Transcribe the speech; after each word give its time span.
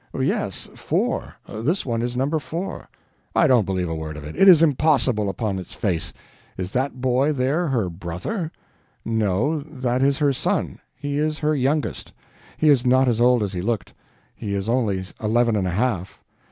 "Yes, 0.19 0.67
four. 0.75 1.35
This 1.47 1.85
one 1.85 2.01
is 2.01 2.17
number 2.17 2.39
four." 2.39 2.89
"I 3.35 3.45
don't 3.45 3.67
believe 3.67 3.87
a 3.87 3.93
word 3.93 4.17
of 4.17 4.23
it. 4.23 4.35
It 4.35 4.47
is 4.49 4.63
impossible, 4.63 5.29
upon 5.29 5.59
its 5.59 5.75
face. 5.75 6.11
Is 6.57 6.71
that 6.71 7.01
boy 7.01 7.31
there 7.33 7.67
her 7.67 7.87
brother?" 7.87 8.51
"No, 9.05 9.59
that 9.61 10.01
is 10.01 10.17
her 10.17 10.33
son. 10.33 10.79
He 10.95 11.19
is 11.19 11.37
her 11.37 11.53
youngest. 11.53 12.13
He 12.57 12.67
is 12.69 12.83
not 12.83 13.07
as 13.07 13.21
old 13.21 13.43
as 13.43 13.53
he 13.53 13.61
looked; 13.61 13.93
he 14.35 14.55
is 14.55 14.67
only 14.67 15.03
eleven 15.21 15.55
and 15.55 15.67
a 15.67 15.69
half." 15.69 16.19